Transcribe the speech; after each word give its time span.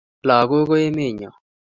Lakok 0.27 0.63
ko 0.67 0.73
emet 0.87 1.11
nyo 1.17 1.31